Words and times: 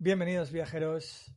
Bienvenidos 0.00 0.50
viajeros, 0.50 1.32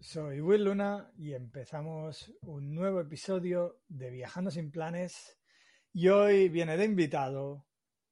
soy 0.00 0.42
Will 0.42 0.64
Luna 0.64 1.10
y 1.16 1.32
empezamos 1.32 2.30
un 2.42 2.74
nuevo 2.74 3.00
episodio 3.00 3.80
de 3.88 4.10
Viajando 4.10 4.50
sin 4.50 4.70
planes 4.70 5.38
y 5.92 6.08
hoy 6.08 6.48
viene 6.48 6.76
de 6.76 6.84
invitado, 6.84 7.64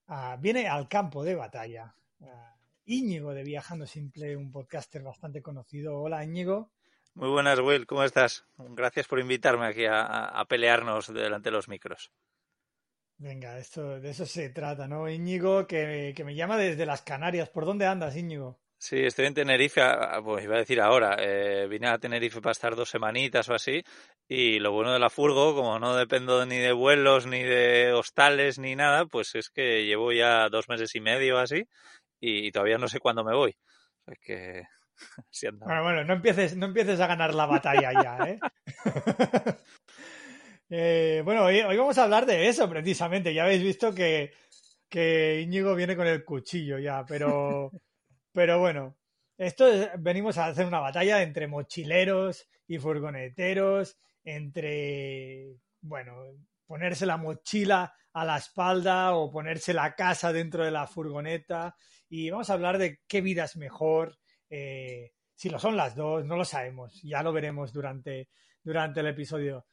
a- 0.06 0.36
viene 0.36 0.68
al 0.68 0.88
campo 0.88 1.22
de 1.24 1.34
batalla, 1.34 1.94
a 2.22 2.56
Íñigo 2.84 3.32
de 3.34 3.44
Viajando 3.44 3.86
Simple, 3.86 4.36
un 4.36 4.50
podcaster 4.50 5.02
bastante 5.02 5.42
conocido. 5.42 6.00
Hola 6.00 6.24
Íñigo. 6.24 6.70
Muy 7.14 7.28
buenas, 7.28 7.60
Will, 7.60 7.86
¿cómo 7.86 8.04
estás? 8.04 8.46
Gracias 8.56 9.06
por 9.06 9.18
invitarme 9.20 9.66
aquí 9.66 9.84
a, 9.84 10.02
a- 10.02 10.40
a 10.40 10.44
pelearnos 10.46 11.12
delante 11.12 11.48
de 11.50 11.52
los 11.52 11.68
micros. 11.68 12.12
Venga, 13.18 13.58
esto, 13.58 14.00
de 14.00 14.10
eso 14.10 14.26
se 14.26 14.48
trata, 14.50 14.88
¿no? 14.88 15.08
Íñigo, 15.08 15.66
que, 15.66 16.12
que 16.16 16.24
me 16.24 16.34
llama 16.34 16.56
desde 16.56 16.86
las 16.86 17.02
Canarias. 17.02 17.48
¿Por 17.48 17.64
dónde 17.66 17.86
andas, 17.86 18.16
Íñigo? 18.16 18.58
Sí, 18.82 18.96
estoy 19.04 19.26
en 19.26 19.34
Tenerife, 19.34 19.82
pues 20.24 20.42
iba 20.42 20.56
a 20.56 20.60
decir 20.60 20.80
ahora, 20.80 21.14
eh, 21.18 21.66
vine 21.68 21.88
a 21.88 21.98
Tenerife 21.98 22.40
para 22.40 22.52
estar 22.52 22.74
dos 22.74 22.88
semanitas 22.88 23.46
o 23.50 23.54
así, 23.54 23.84
y 24.26 24.58
lo 24.58 24.72
bueno 24.72 24.90
de 24.90 24.98
la 24.98 25.10
furgo, 25.10 25.54
como 25.54 25.78
no 25.78 25.94
dependo 25.94 26.46
ni 26.46 26.56
de 26.56 26.72
vuelos, 26.72 27.26
ni 27.26 27.42
de 27.42 27.92
hostales, 27.92 28.58
ni 28.58 28.76
nada, 28.76 29.04
pues 29.04 29.34
es 29.34 29.50
que 29.50 29.84
llevo 29.84 30.12
ya 30.12 30.48
dos 30.48 30.70
meses 30.70 30.94
y 30.94 31.00
medio 31.00 31.38
así, 31.38 31.68
y, 32.20 32.50
todavía 32.52 32.78
no 32.78 32.88
sé 32.88 33.00
cuándo 33.00 33.22
me 33.22 33.34
voy. 33.34 33.54
O 34.06 34.12
que. 34.22 34.64
Bueno, 35.60 35.82
bueno, 35.82 36.04
no 36.04 36.14
empieces, 36.14 36.56
no 36.56 36.66
empieces 36.66 37.00
a 37.00 37.06
ganar 37.06 37.34
la 37.34 37.46
batalla 37.46 37.92
ya, 38.02 38.18
¿eh? 38.30 38.38
Eh, 40.72 41.22
bueno, 41.24 41.46
hoy, 41.46 41.58
hoy 41.62 41.76
vamos 41.76 41.98
a 41.98 42.04
hablar 42.04 42.26
de 42.26 42.46
eso 42.48 42.70
precisamente. 42.70 43.34
Ya 43.34 43.42
habéis 43.42 43.60
visto 43.60 43.92
que, 43.92 44.32
que 44.88 45.40
Íñigo 45.40 45.74
viene 45.74 45.96
con 45.96 46.06
el 46.06 46.24
cuchillo 46.24 46.78
ya, 46.78 47.04
pero, 47.08 47.72
pero 48.32 48.58
bueno, 48.58 48.96
esto 49.38 49.66
es- 49.66 49.90
venimos 49.98 50.38
a 50.38 50.46
hacer 50.46 50.66
una 50.66 50.80
batalla 50.80 51.22
entre 51.22 51.46
mochileros 51.46 52.48
y 52.66 52.78
furgoneteros, 52.78 53.96
entre, 54.24 55.54
bueno, 55.80 56.14
ponerse 56.66 57.06
la 57.06 57.16
mochila 57.16 57.92
a 58.12 58.24
la 58.24 58.36
espalda 58.36 59.14
o 59.14 59.30
ponerse 59.30 59.72
la 59.72 59.94
casa 59.94 60.32
dentro 60.32 60.64
de 60.64 60.70
la 60.70 60.86
furgoneta 60.86 61.74
y 62.08 62.30
vamos 62.30 62.50
a 62.50 62.54
hablar 62.54 62.78
de 62.78 63.00
qué 63.06 63.20
vida 63.20 63.44
es 63.44 63.56
mejor, 63.56 64.18
eh, 64.48 65.12
si 65.34 65.48
lo 65.48 65.58
son 65.58 65.76
las 65.76 65.94
dos, 65.94 66.24
no 66.26 66.36
lo 66.36 66.44
sabemos, 66.44 67.00
ya 67.02 67.22
lo 67.22 67.32
veremos 67.32 67.72
durante, 67.72 68.28
durante 68.62 69.00
el 69.00 69.06
episodio. 69.06 69.66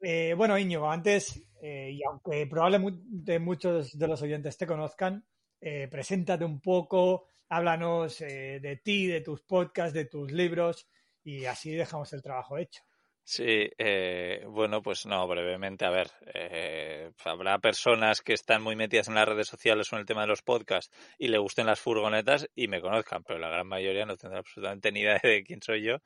Eh, 0.00 0.34
bueno, 0.36 0.58
Íñigo, 0.58 0.90
antes, 0.90 1.42
eh, 1.60 1.90
y 1.92 2.02
aunque 2.04 2.46
probablemente 2.46 3.38
muchos 3.38 3.98
de 3.98 4.08
los 4.08 4.22
oyentes 4.22 4.56
te 4.56 4.66
conozcan, 4.66 5.24
eh, 5.60 5.88
preséntate 5.90 6.44
un 6.44 6.60
poco, 6.60 7.26
háblanos 7.48 8.20
eh, 8.20 8.60
de 8.60 8.76
ti, 8.76 9.06
de 9.06 9.20
tus 9.20 9.42
podcasts, 9.42 9.94
de 9.94 10.06
tus 10.06 10.32
libros, 10.32 10.88
y 11.24 11.44
así 11.46 11.72
dejamos 11.72 12.12
el 12.12 12.22
trabajo 12.22 12.58
hecho. 12.58 12.82
Sí, 13.28 13.68
eh, 13.78 14.44
bueno, 14.46 14.80
pues 14.82 15.04
no, 15.04 15.26
brevemente, 15.26 15.84
a 15.84 15.90
ver, 15.90 16.08
eh, 16.32 17.10
habrá 17.24 17.58
personas 17.58 18.20
que 18.22 18.32
están 18.34 18.62
muy 18.62 18.76
metidas 18.76 19.08
en 19.08 19.16
las 19.16 19.26
redes 19.26 19.48
sociales 19.48 19.92
o 19.92 19.96
en 19.96 20.00
el 20.00 20.06
tema 20.06 20.20
de 20.20 20.28
los 20.28 20.42
podcasts 20.42 20.94
y 21.18 21.26
le 21.26 21.38
gusten 21.38 21.66
las 21.66 21.80
furgonetas 21.80 22.48
y 22.54 22.68
me 22.68 22.80
conozcan, 22.80 23.24
pero 23.24 23.40
la 23.40 23.48
gran 23.48 23.66
mayoría 23.66 24.06
no 24.06 24.16
tendrá 24.16 24.38
absolutamente 24.38 24.92
ni 24.92 25.00
idea 25.00 25.18
de 25.20 25.42
quién 25.42 25.60
soy 25.60 25.82
yo. 25.82 25.96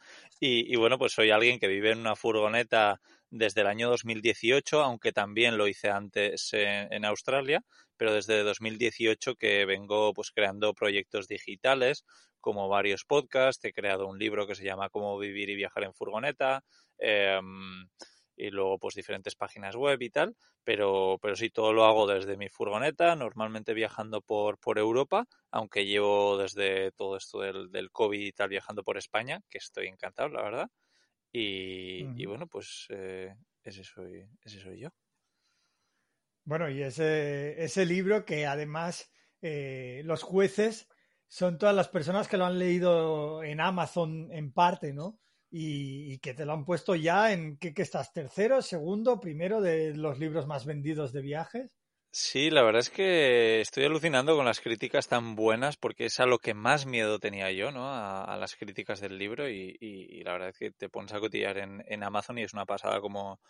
Y, 0.41 0.73
y 0.73 0.77
bueno, 0.77 0.97
pues 0.97 1.13
soy 1.13 1.31
alguien 1.31 1.59
que 1.59 1.69
vive 1.69 1.91
en 1.93 1.99
una 1.99 2.17
furgoneta 2.17 3.03
desde 3.29 3.61
el 3.61 3.67
año 3.67 3.91
2018, 3.91 4.83
aunque 4.83 5.13
también 5.13 5.59
lo 5.59 5.69
hice 5.69 5.91
antes 5.91 6.49
en, 6.55 6.91
en 6.91 7.05
Australia, 7.05 7.63
pero 7.99 8.15
desde 8.15 8.43
2018 8.43 9.35
que 9.35 9.67
vengo 9.67 10.15
pues 10.15 10.31
creando 10.31 10.73
proyectos 10.73 11.29
digitales 11.29 12.03
como 12.41 12.71
varios 12.71 13.05
podcasts, 13.05 13.63
he 13.67 13.73
creado 13.75 14.07
un 14.09 14.19
libro 14.19 14.47
que 14.47 14.55
se 14.55 14.65
llama 14.65 14.89
Cómo 14.89 15.19
vivir 15.19 15.51
y 15.51 15.57
viajar 15.57 15.85
en 15.85 15.93
furgoneta, 15.93 16.65
eh, 17.01 17.41
y 18.37 18.51
luego 18.51 18.79
pues 18.79 18.95
diferentes 18.95 19.35
páginas 19.37 19.77
web 19.77 20.01
y 20.01 20.11
tal, 20.11 20.37
pero, 20.65 21.19
pero 21.21 21.37
sí, 21.37 21.51
todo 21.51 21.73
lo 21.73 21.85
hago 21.85 22.07
desde 22.07 22.37
mi 22.37 22.49
furgoneta, 22.49 23.15
normalmente 23.17 23.75
viajando 23.75 24.23
por, 24.23 24.59
por 24.59 24.79
Europa, 24.79 25.27
aunque 25.51 25.87
llevo 25.87 26.39
desde 26.39 26.93
todo 26.93 27.17
esto 27.17 27.41
del, 27.41 27.71
del 27.71 27.91
COVID 27.91 28.21
y 28.21 28.33
tal 28.33 28.49
viajando 28.49 28.83
por 28.83 28.97
España, 28.97 29.41
que 29.51 29.59
estoy 29.59 29.89
encantado, 29.89 30.29
la 30.31 30.43
verdad. 30.43 30.69
Y, 31.33 32.11
y 32.23 32.27
bueno, 32.27 32.47
pues 32.47 32.87
eh, 32.91 33.35
ese, 33.63 33.85
soy, 33.85 34.27
ese 34.45 34.61
soy 34.61 34.81
yo. 34.81 34.91
Bueno, 36.45 36.69
y 36.71 36.83
ese, 36.83 37.63
ese 37.63 37.87
libro 37.87 38.25
que 38.25 38.47
además 38.47 39.13
eh, 39.43 40.03
los 40.05 40.23
jueces 40.23 40.89
son 41.29 41.59
todas 41.59 41.75
las 41.75 41.89
personas 41.89 42.29
que 42.29 42.37
lo 42.37 42.47
han 42.47 42.59
leído 42.59 43.43
en 43.45 43.61
Amazon 43.61 44.29
en 44.33 44.53
parte, 44.53 44.93
¿no? 44.93 45.21
Y, 45.51 46.13
y 46.15 46.19
que 46.21 46.35
te 46.35 46.45
lo 46.47 46.53
han 46.53 46.65
puesto 46.65 46.95
ya 46.95 47.33
en, 47.33 47.57
¿qué, 47.59 47.75
qué 47.75 47.83
estás? 47.83 48.13
¿Tercero, 48.13 48.63
segundo, 48.63 49.21
primero 49.21 49.61
de 49.61 49.95
los 49.97 50.19
libros 50.19 50.47
más 50.47 50.65
vendidos 50.67 51.13
de 51.13 51.23
viajes? 51.23 51.71
Sí, 52.13 52.51
la 52.51 52.63
verdad 52.63 52.81
es 52.81 52.91
que 52.91 53.61
estoy 53.61 53.85
alucinando 53.85 54.35
con 54.35 54.45
las 54.45 54.61
críticas 54.61 55.07
tan 55.07 55.37
buenas 55.37 55.77
porque 55.77 56.07
es 56.07 56.19
a 56.19 56.27
lo 56.27 56.39
que 56.39 56.55
más 56.55 56.85
miedo 56.85 57.21
tenía 57.21 57.53
yo, 57.53 57.71
¿no? 57.71 57.89
A, 57.89 58.25
a 58.25 58.37
las 58.37 58.57
críticas 58.57 59.01
del 59.01 59.17
libro 59.17 59.49
y, 59.49 59.77
y- 59.81 60.19
y 60.19 60.25
la 60.25 60.33
verdad 60.33 60.49
es 60.49 60.59
que 60.59 60.73
te 60.73 60.89
pones 60.89 61.13
a 61.13 61.21
cotillar 61.21 61.59
en, 61.59 61.85
en 61.87 62.03
Amazon 62.03 62.39
y 62.39 62.43
es 62.43 62.53
una 62.53 62.67
pasada 62.67 63.01
como, 63.01 63.41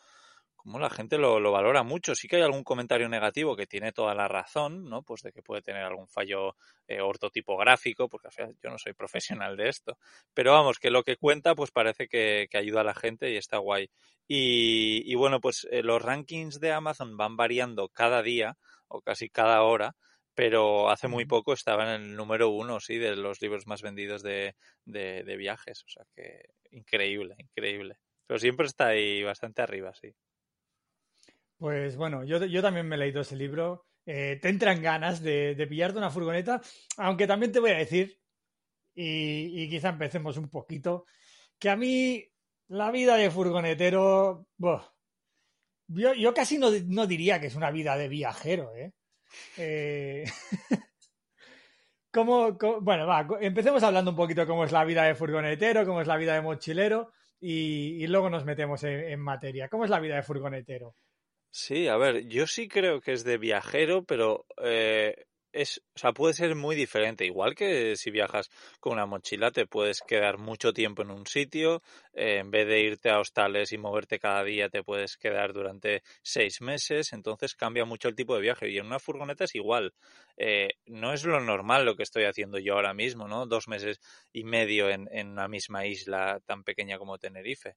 como 0.62 0.78
la 0.78 0.90
gente 0.90 1.18
lo, 1.18 1.40
lo 1.40 1.52
valora 1.52 1.82
mucho. 1.82 2.14
Sí 2.14 2.28
que 2.28 2.36
hay 2.36 2.42
algún 2.42 2.64
comentario 2.64 3.08
negativo 3.08 3.56
que 3.56 3.66
tiene 3.66 3.92
toda 3.92 4.14
la 4.14 4.28
razón, 4.28 4.84
¿no? 4.88 5.02
Pues 5.02 5.22
de 5.22 5.32
que 5.32 5.42
puede 5.42 5.62
tener 5.62 5.82
algún 5.82 6.08
fallo 6.08 6.56
eh, 6.86 7.00
ortotipográfico, 7.00 8.08
porque 8.08 8.28
yo 8.62 8.70
no 8.70 8.78
soy 8.78 8.92
profesional 8.94 9.56
de 9.56 9.68
esto. 9.68 9.98
Pero 10.34 10.52
vamos, 10.52 10.78
que 10.78 10.90
lo 10.90 11.02
que 11.02 11.16
cuenta 11.16 11.54
pues 11.54 11.70
parece 11.70 12.08
que, 12.08 12.46
que 12.50 12.58
ayuda 12.58 12.82
a 12.82 12.84
la 12.84 12.94
gente 12.94 13.30
y 13.32 13.36
está 13.36 13.58
guay. 13.58 13.90
Y, 14.28 15.02
y 15.10 15.14
bueno, 15.14 15.40
pues 15.40 15.66
eh, 15.70 15.82
los 15.82 16.02
rankings 16.02 16.60
de 16.60 16.72
Amazon 16.72 17.16
van 17.16 17.36
variando 17.36 17.88
cada 17.88 18.22
día 18.22 18.56
o 18.88 19.00
casi 19.00 19.28
cada 19.28 19.62
hora, 19.62 19.96
pero 20.34 20.90
hace 20.90 21.08
muy 21.08 21.24
poco 21.26 21.52
estaba 21.52 21.94
en 21.94 22.02
el 22.02 22.16
número 22.16 22.50
uno, 22.50 22.80
sí, 22.80 22.96
de 22.98 23.16
los 23.16 23.40
libros 23.42 23.66
más 23.66 23.82
vendidos 23.82 24.22
de, 24.22 24.54
de, 24.84 25.24
de 25.24 25.36
viajes. 25.36 25.82
O 25.84 25.88
sea 25.88 26.04
que 26.14 26.50
increíble, 26.70 27.34
increíble. 27.38 27.96
Pero 28.26 28.38
siempre 28.38 28.66
está 28.66 28.88
ahí 28.88 29.22
bastante 29.24 29.62
arriba, 29.62 29.92
sí. 29.94 30.14
Pues 31.60 31.96
bueno, 31.96 32.24
yo, 32.24 32.44
yo 32.46 32.62
también 32.62 32.88
me 32.88 32.96
he 32.96 32.98
leído 32.98 33.20
ese 33.20 33.36
libro. 33.36 33.86
Eh, 34.06 34.38
te 34.40 34.48
entran 34.48 34.82
ganas 34.82 35.20
de, 35.22 35.54
de 35.54 35.66
pillarte 35.66 35.98
una 35.98 36.10
furgoneta, 36.10 36.60
aunque 36.96 37.26
también 37.26 37.52
te 37.52 37.60
voy 37.60 37.70
a 37.72 37.76
decir, 37.78 38.18
y, 38.94 39.62
y 39.64 39.70
quizá 39.70 39.90
empecemos 39.90 40.36
un 40.38 40.50
poquito, 40.50 41.06
que 41.58 41.70
a 41.70 41.76
mí 41.76 42.24
la 42.68 42.90
vida 42.92 43.16
de 43.16 43.30
furgonetero, 43.30 44.46
yo, 45.88 46.14
yo 46.14 46.34
casi 46.34 46.58
no, 46.58 46.68
no 46.86 47.06
diría 47.06 47.40
que 47.40 47.46
es 47.48 47.56
una 47.56 47.70
vida 47.70 47.96
de 47.96 48.08
viajero, 48.08 48.74
¿eh? 48.76 48.92
Eh, 49.58 50.24
¿cómo- 52.12 52.56
cómo- 52.58 52.80
bueno, 52.80 53.06
va, 53.06 53.26
empecemos 53.40 53.82
hablando 53.82 54.10
un 54.12 54.16
poquito 54.16 54.40
de 54.42 54.46
cómo 54.46 54.64
es 54.64 54.72
la 54.72 54.84
vida 54.84 55.04
de 55.04 55.14
furgonetero, 55.14 55.84
cómo 55.86 56.00
es 56.00 56.06
la 56.08 56.16
vida 56.16 56.34
de 56.34 56.40
mochilero, 56.42 57.12
y, 57.40 58.02
y 58.04 58.06
luego 58.06 58.30
nos 58.30 58.44
metemos 58.44 58.82
en, 58.84 59.00
en 59.00 59.20
materia. 59.20 59.68
¿Cómo 59.68 59.84
es 59.84 59.90
la 59.90 60.00
vida 60.00 60.16
de 60.16 60.22
furgonetero? 60.22 60.94
Sí, 61.52 61.88
a 61.88 61.96
ver, 61.96 62.26
yo 62.28 62.46
sí 62.46 62.68
creo 62.68 63.00
que 63.00 63.12
es 63.12 63.24
de 63.24 63.36
viajero, 63.36 64.04
pero 64.04 64.46
eh, 64.62 65.24
es, 65.52 65.82
o 65.96 65.98
sea, 65.98 66.12
puede 66.12 66.32
ser 66.34 66.54
muy 66.54 66.76
diferente. 66.76 67.24
Igual 67.26 67.56
que 67.56 67.96
si 67.96 68.10
viajas 68.12 68.48
con 68.78 68.92
una 68.92 69.06
mochila, 69.06 69.50
te 69.50 69.66
puedes 69.66 70.00
quedar 70.02 70.38
mucho 70.38 70.72
tiempo 70.72 71.02
en 71.02 71.10
un 71.10 71.26
sitio, 71.26 71.82
eh, 72.12 72.38
en 72.38 72.52
vez 72.52 72.68
de 72.68 72.80
irte 72.80 73.10
a 73.10 73.18
hostales 73.18 73.72
y 73.72 73.78
moverte 73.78 74.20
cada 74.20 74.44
día, 74.44 74.68
te 74.68 74.84
puedes 74.84 75.16
quedar 75.16 75.52
durante 75.52 76.02
seis 76.22 76.60
meses, 76.60 77.12
entonces 77.12 77.56
cambia 77.56 77.84
mucho 77.84 78.08
el 78.08 78.14
tipo 78.14 78.36
de 78.36 78.42
viaje. 78.42 78.70
Y 78.70 78.78
en 78.78 78.86
una 78.86 79.00
furgoneta 79.00 79.42
es 79.44 79.54
igual. 79.56 79.92
Eh, 80.36 80.68
no 80.86 81.12
es 81.12 81.24
lo 81.24 81.40
normal 81.40 81.84
lo 81.84 81.96
que 81.96 82.04
estoy 82.04 82.24
haciendo 82.24 82.58
yo 82.58 82.74
ahora 82.74 82.94
mismo, 82.94 83.26
¿no? 83.26 83.46
Dos 83.46 83.66
meses 83.66 83.98
y 84.32 84.44
medio 84.44 84.88
en, 84.88 85.08
en 85.10 85.30
una 85.30 85.48
misma 85.48 85.84
isla 85.86 86.40
tan 86.46 86.62
pequeña 86.62 86.96
como 86.98 87.18
Tenerife. 87.18 87.74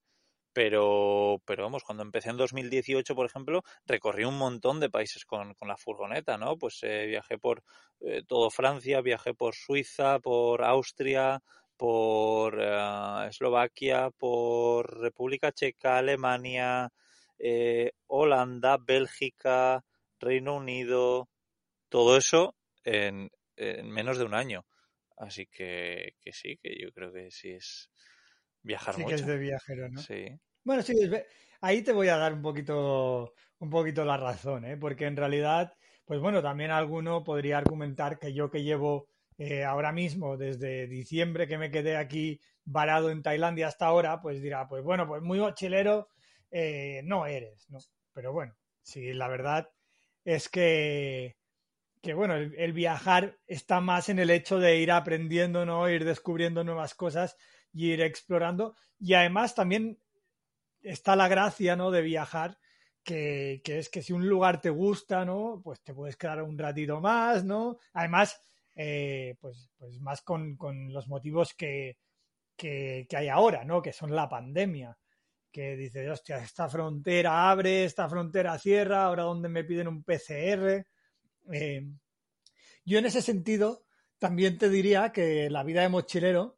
Pero, 0.54 1.42
pero 1.46 1.64
vamos, 1.64 1.84
cuando 1.84 2.04
empecé 2.04 2.30
en 2.30 2.38
2018, 2.38 3.16
por 3.16 3.26
ejemplo, 3.26 3.64
recorrí 3.86 4.24
un 4.24 4.38
montón 4.38 4.80
de 4.80 4.90
países 4.90 5.26
con, 5.26 5.56
con 5.56 5.68
la 5.68 5.78
furgoneta, 5.78 6.38
¿no? 6.38 6.58
Pues 6.58 6.80
eh, 6.84 7.08
viajé 7.08 7.40
por 7.40 7.64
eh, 8.02 8.22
todo 8.28 8.50
Francia, 8.52 9.02
viajé 9.02 9.34
por 9.34 9.56
Suiza, 9.56 10.20
por 10.20 10.64
Austria, 10.64 11.42
por 11.76 12.60
eh, 12.62 13.28
Eslovaquia, 13.30 14.12
por 14.12 15.00
República 15.02 15.52
Checa, 15.52 15.98
Alemania, 15.98 16.92
eh, 17.40 17.92
Holanda, 18.08 18.78
Bélgica, 18.78 19.84
Reino 20.20 20.56
Unido, 20.56 21.30
todo 21.90 22.18
eso 22.18 22.56
en, 22.84 23.30
en 23.56 23.90
menos 23.90 24.18
de 24.18 24.26
un 24.26 24.34
año. 24.34 24.66
Así 25.18 25.48
que, 25.48 26.16
que 26.22 26.32
sí, 26.34 26.58
que 26.58 26.76
yo 26.80 26.92
creo 26.92 27.12
que 27.12 27.32
sí 27.32 27.52
es 27.52 27.90
viajar 28.64 28.96
Sí 28.96 29.02
mucho. 29.02 29.16
que 29.16 29.16
es 29.16 29.26
de 29.26 29.38
viajero, 29.38 29.90
¿no? 29.90 30.08
Sí. 30.08 30.40
Bueno, 30.64 30.82
sí, 30.82 30.94
ahí 31.62 31.82
te 31.84 31.92
voy 31.94 32.08
a 32.08 32.18
dar 32.18 32.34
un 32.34 32.42
poquito, 32.42 33.34
un 33.60 33.70
poquito 33.70 34.06
la 34.06 34.18
razón, 34.18 34.66
¿eh? 34.66 34.78
Porque 34.78 35.06
en 35.06 35.18
realidad, 35.18 35.74
pues 36.06 36.20
bueno, 36.20 36.42
también 36.42 36.72
alguno 36.72 37.24
podría 37.24 37.58
argumentar 37.58 38.20
que 38.20 38.34
yo 38.34 38.50
que 38.50 38.64
llevo 38.64 39.08
eh, 39.38 39.64
ahora 39.64 39.92
mismo, 39.92 40.38
desde 40.38 40.88
diciembre 40.88 41.48
que 41.48 41.58
me 41.58 41.72
quedé 41.72 41.98
aquí 41.98 42.40
varado 42.66 43.12
en 43.12 43.24
Tailandia 43.24 43.68
hasta 43.68 43.88
ahora, 43.88 44.22
pues 44.22 44.42
dirá, 44.42 44.68
pues 44.68 44.84
bueno, 44.84 45.08
pues 45.08 45.22
muy 45.22 45.40
mochilero 45.40 46.08
eh, 46.52 47.02
no 47.04 47.26
eres, 47.26 47.70
¿no? 47.70 47.80
Pero 48.14 48.32
bueno, 48.32 48.56
sí, 48.82 49.14
la 49.14 49.28
verdad 49.28 49.70
es 50.24 50.50
que, 50.50 51.38
que 52.02 52.14
bueno, 52.14 52.36
el, 52.36 52.54
el 52.58 52.74
viajar 52.74 53.40
está 53.48 53.82
más 53.82 54.10
en 54.10 54.20
el 54.20 54.30
hecho 54.30 54.60
de 54.60 54.78
ir 54.78 54.92
aprendiendo, 54.92 55.66
¿no? 55.66 55.90
Ir 55.90 56.06
descubriendo 56.06 56.64
nuevas 56.64 56.96
cosas 56.96 57.38
y 57.74 57.92
ir 57.92 58.02
explorando. 58.02 58.76
Y 59.00 59.14
además 59.14 59.56
también 59.56 60.00
está 60.82 61.16
la 61.16 61.28
gracia, 61.28 61.76
¿no? 61.76 61.92
De 61.92 62.02
viajar, 62.02 62.58
que, 63.04 63.62
que 63.64 63.80
es 63.80 63.90
que 63.90 64.02
si 64.02 64.14
un 64.14 64.28
lugar 64.28 64.62
te 64.62 64.70
gusta, 64.70 65.26
¿no? 65.26 65.62
Pues 65.64 65.82
te 65.82 65.94
puedes 65.94 66.16
quedar 66.16 66.42
un 66.44 66.58
ratito 66.58 67.02
más, 67.02 67.44
¿no? 67.44 67.78
Además, 67.94 68.40
eh, 68.76 69.36
pues, 69.40 69.70
pues 69.78 70.00
más 70.00 70.22
con, 70.22 70.56
con 70.56 70.94
los 70.94 71.08
motivos 71.08 71.54
que, 71.54 71.98
que, 72.56 73.06
que 73.10 73.18
hay 73.18 73.28
ahora, 73.28 73.64
¿no? 73.66 73.82
Que 73.82 73.94
son 73.94 74.16
la 74.16 74.30
pandemia. 74.30 74.98
Que 75.52 75.76
dices, 75.76 76.10
hostia, 76.10 76.38
esta 76.38 76.68
frontera 76.68 77.50
abre, 77.52 77.86
esta 77.86 78.10
frontera 78.10 78.58
cierra, 78.58 79.06
ahora 79.06 79.24
donde 79.24 79.50
me 79.50 79.64
piden 79.64 79.88
un 79.88 80.04
PCR. 80.04 80.86
Eh, 81.52 81.86
yo 82.86 83.00
en 83.00 83.06
ese 83.06 83.22
sentido 83.22 83.86
también 84.18 84.58
te 84.58 84.70
diría 84.70 85.12
que 85.12 85.50
la 85.50 85.64
vida 85.64 85.82
de 85.82 85.90
mochilero 85.90 86.58